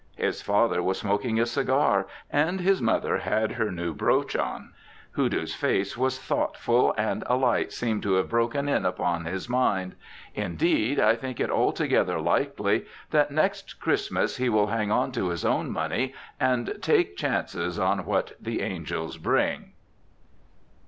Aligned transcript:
His 0.17 0.41
father 0.41 0.81
was 0.81 0.97
smoking 0.99 1.39
a 1.39 1.45
cigar, 1.45 2.07
and 2.31 2.59
his 2.59 2.81
mother 2.81 3.17
had 3.19 3.51
her 3.51 3.69
new 3.71 3.93
brooch 3.93 4.35
on. 4.35 4.73
Hoodoo's 5.11 5.53
face 5.53 5.95
was 5.95 6.17
thoughtful, 6.19 6.95
and 6.97 7.21
a 7.27 7.35
light 7.37 7.71
seemed 7.71 8.01
to 8.01 8.13
have 8.13 8.27
broken 8.27 8.67
in 8.67 8.83
upon 8.83 9.25
his 9.25 9.47
mind. 9.47 9.93
Indeed, 10.33 10.99
I 10.99 11.15
think 11.15 11.39
it 11.39 11.51
altogether 11.51 12.19
likely 12.19 12.87
that 13.11 13.29
next 13.29 13.79
Christmas 13.79 14.37
he 14.37 14.49
will 14.49 14.65
hang 14.65 14.89
on 14.89 15.11
to 15.11 15.27
his 15.29 15.45
own 15.45 15.69
money 15.69 16.15
and 16.39 16.79
take 16.81 17.15
chances 17.15 17.77
on 17.77 18.03
what 18.03 18.31
the 18.41 18.61
angels 18.63 19.17
bring. 19.19 19.73